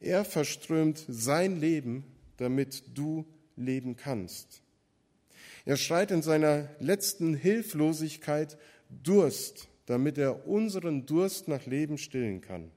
Er 0.00 0.24
verströmt 0.24 1.04
sein 1.08 1.60
Leben, 1.60 2.02
damit 2.38 2.84
du 2.94 3.26
leben 3.54 3.94
kannst. 3.94 4.62
Er 5.66 5.76
schreit 5.76 6.10
in 6.10 6.22
seiner 6.22 6.70
letzten 6.80 7.34
Hilflosigkeit 7.34 8.56
Durst, 8.88 9.68
damit 9.84 10.16
er 10.16 10.48
unseren 10.48 11.04
Durst 11.04 11.46
nach 11.48 11.66
Leben 11.66 11.98
stillen 11.98 12.40
kann, 12.40 12.70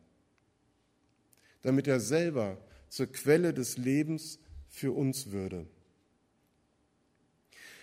damit 1.61 1.87
er 1.87 2.01
selber 2.01 2.57
zur 2.89 3.07
Quelle 3.07 3.53
des 3.53 3.77
Lebens 3.77 4.37
für 4.67 4.91
uns 4.91 5.31
würde. 5.31 5.65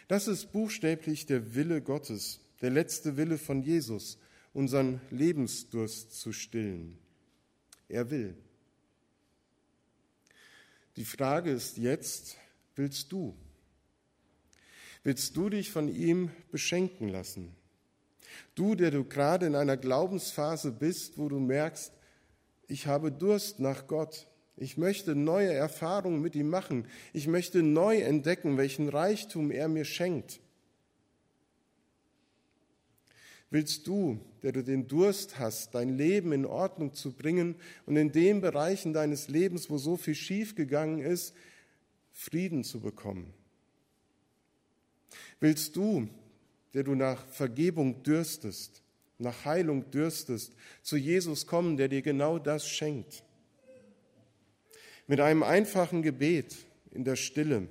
Das 0.07 0.29
ist 0.29 0.53
buchstäblich 0.53 1.25
der 1.25 1.55
Wille 1.55 1.81
Gottes, 1.81 2.42
der 2.63 2.71
letzte 2.71 3.17
Wille 3.17 3.37
von 3.37 3.63
Jesus, 3.63 4.19
unseren 4.55 5.01
Lebensdurst 5.11 6.19
zu 6.19 6.33
stillen. 6.33 6.99
Er 7.89 8.11
will. 8.11 8.37
Die 10.97 11.05
Frage 11.05 11.51
ist 11.51 11.77
jetzt, 11.77 12.37
willst 12.77 13.13
du? 13.13 13.37
Willst 15.03 15.37
du 15.37 15.49
dich 15.49 15.71
von 15.71 15.89
ihm 15.89 16.31
beschenken 16.51 17.09
lassen? 17.09 17.55
Du, 18.55 18.75
der 18.75 18.91
du 18.91 19.05
gerade 19.05 19.47
in 19.47 19.57
einer 19.57 19.77
Glaubensphase 19.77 20.71
bist, 20.71 21.19
wo 21.19 21.29
du 21.29 21.41
merkst, 21.41 21.93
ich 22.69 22.87
habe 22.87 23.11
Durst 23.11 23.59
nach 23.59 23.87
Gott, 23.87 24.29
ich 24.57 24.77
möchte 24.77 25.15
neue 25.15 25.53
Erfahrungen 25.53 26.21
mit 26.21 26.37
ihm 26.37 26.49
machen. 26.49 26.87
Ich 27.13 27.27
möchte 27.27 27.63
neu 27.63 27.99
entdecken, 28.01 28.59
welchen 28.59 28.89
Reichtum 28.89 29.51
er 29.51 29.69
mir 29.69 29.85
schenkt. 29.85 30.41
Willst 33.53 33.87
du, 33.87 34.19
der 34.43 34.53
du 34.53 34.65
den 34.65 34.89
Durst 34.89 35.39
hast, 35.39 35.75
dein 35.75 35.99
Leben 35.99 36.33
in 36.33 36.47
Ordnung 36.47 36.95
zu 36.95 37.13
bringen 37.13 37.55
und 37.85 37.99
in 37.99 38.11
den 38.11 38.41
Bereichen 38.41 38.95
deines 38.95 39.29
Lebens, 39.29 39.69
wo 39.69 39.77
so 39.77 39.99
viel 39.99 40.15
schiefgegangen 40.15 41.01
ist, 41.01 41.35
Frieden 42.13 42.65
zu 42.65 42.81
bekommen? 42.81 43.35
Willst 45.39 45.77
du, 45.77 46.09
der 46.73 46.83
du 46.83 46.95
nach 46.95 47.27
Vergebung 47.27 48.03
dürstest, 48.03 48.83
nach 49.19 49.45
Heilung 49.45 49.91
dürstest, 49.91 50.55
zu 50.83 50.97
Jesus 50.97 51.47
kommen, 51.47 51.77
der 51.77 51.89
dir 51.89 52.01
genau 52.01 52.39
das 52.39 52.67
schenkt? 52.67 53.23
Mit 55.07 55.21
einem 55.21 55.43
einfachen 55.43 56.01
Gebet 56.01 56.57
in 56.91 57.05
der 57.05 57.17
Stille 57.17 57.69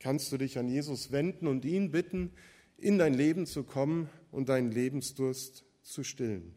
kannst 0.00 0.32
du 0.32 0.38
dich 0.38 0.56
an 0.56 0.70
Jesus 0.70 1.12
wenden 1.12 1.46
und 1.46 1.66
ihn 1.66 1.90
bitten, 1.90 2.32
in 2.78 2.96
dein 2.96 3.12
Leben 3.12 3.44
zu 3.44 3.64
kommen 3.64 4.08
und 4.30 4.48
deinen 4.48 4.70
Lebensdurst 4.70 5.64
zu 5.82 6.04
stillen. 6.04 6.56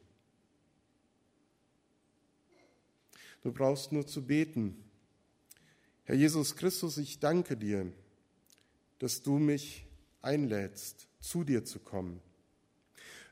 Du 3.41 3.51
brauchst 3.51 3.91
nur 3.91 4.05
zu 4.05 4.25
beten. 4.25 4.83
Herr 6.03 6.15
Jesus 6.15 6.55
Christus, 6.55 6.97
ich 6.97 7.19
danke 7.19 7.57
dir, 7.57 7.91
dass 8.99 9.23
du 9.23 9.39
mich 9.39 9.85
einlädst, 10.21 11.07
zu 11.19 11.43
dir 11.43 11.65
zu 11.65 11.79
kommen. 11.79 12.21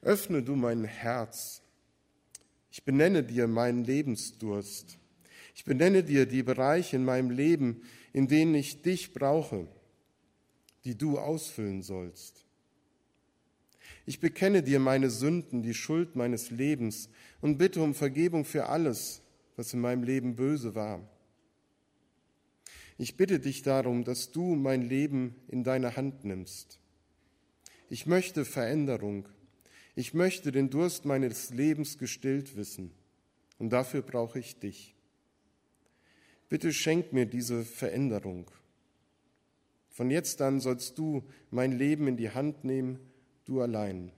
Öffne 0.02 0.42
du 0.42 0.56
mein 0.56 0.84
Herz. 0.84 1.62
Ich 2.72 2.84
benenne 2.84 3.24
dir 3.24 3.48
meinen 3.48 3.84
Lebensdurst. 3.84 4.98
Ich 5.54 5.66
benenne 5.66 6.04
dir 6.04 6.26
die 6.26 6.44
Bereiche 6.44 6.96
in 6.96 7.06
meinem 7.06 7.32
Leben, 7.32 7.84
in 8.14 8.28
denen 8.28 8.56
ich 8.56 8.82
dich 8.82 9.14
brauche, 9.14 9.68
die 10.86 10.98
du 10.98 11.20
ausfüllen 11.20 11.82
sollst. 11.82 12.46
Ich 14.10 14.20
bekenne 14.20 14.64
dir 14.64 14.80
meine 14.80 15.12
Sünden, 15.12 15.62
die 15.62 15.76
Schuld 15.76 16.16
meines 16.16 16.50
Lebens 16.50 17.10
und 17.42 17.60
bitte 17.60 17.80
um 17.80 17.94
Vergebung 17.94 18.44
für 18.44 18.66
alles, 18.66 19.22
was 19.56 19.72
in 19.72 19.82
meinem 19.82 20.02
Leben 20.02 20.36
böse 20.36 20.74
war. 20.74 21.08
Ich 22.98 23.18
bitte 23.18 23.40
dich 23.40 23.62
darum, 23.62 24.04
dass 24.04 24.32
du 24.32 24.56
mein 24.56 24.82
Leben 24.82 25.36
in 25.48 25.64
deine 25.64 25.96
Hand 25.96 26.26
nimmst. 26.26 26.80
Ich 27.88 28.08
möchte 28.08 28.46
Veränderung. 28.46 29.28
Ich 29.94 30.16
möchte 30.16 30.52
den 30.52 30.72
Durst 30.72 31.06
meines 31.06 31.52
Lebens 31.52 32.00
gestillt 32.00 32.58
wissen. 32.58 32.90
Und 33.60 33.70
dafür 33.70 34.02
brauche 34.02 34.40
ich 34.40 34.58
dich. 34.58 34.96
Bitte 36.50 36.74
schenk 36.74 37.14
mir 37.14 37.28
diese 37.28 37.64
Veränderung. 37.64 38.50
Von 39.92 40.10
jetzt 40.10 40.42
an 40.42 40.62
sollst 40.62 40.98
du 40.98 41.24
mein 41.52 41.74
Leben 41.74 42.08
in 42.08 42.18
die 42.18 42.32
Hand 42.32 42.64
nehmen, 42.64 42.98
du 43.50 43.62
allein. 43.62 44.12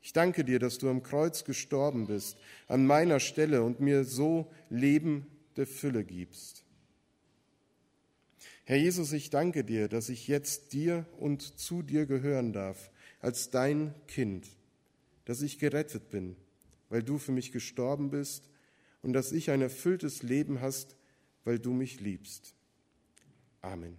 Ich 0.00 0.12
danke 0.12 0.44
dir, 0.44 0.58
dass 0.58 0.78
du 0.78 0.88
am 0.88 1.02
Kreuz 1.02 1.44
gestorben 1.44 2.06
bist, 2.06 2.36
an 2.66 2.86
meiner 2.86 3.20
Stelle 3.20 3.62
und 3.62 3.80
mir 3.80 4.04
so 4.04 4.50
Leben 4.68 5.26
der 5.56 5.66
Fülle 5.66 6.02
gibst. 6.02 6.64
Herr 8.64 8.78
Jesus, 8.78 9.12
ich 9.12 9.30
danke 9.30 9.64
dir, 9.64 9.88
dass 9.88 10.08
ich 10.08 10.28
jetzt 10.28 10.72
dir 10.72 11.06
und 11.18 11.42
zu 11.42 11.82
dir 11.82 12.06
gehören 12.06 12.52
darf, 12.52 12.90
als 13.20 13.50
dein 13.50 13.94
Kind, 14.08 14.48
dass 15.24 15.42
ich 15.42 15.58
gerettet 15.58 16.10
bin, 16.10 16.36
weil 16.88 17.02
du 17.02 17.18
für 17.18 17.32
mich 17.32 17.52
gestorben 17.52 18.10
bist 18.10 18.48
und 19.02 19.12
dass 19.12 19.30
ich 19.32 19.50
ein 19.50 19.62
erfülltes 19.62 20.22
Leben 20.22 20.60
hast, 20.60 20.96
weil 21.44 21.58
du 21.58 21.72
mich 21.72 22.00
liebst. 22.00 22.54
Amen. 23.60 23.98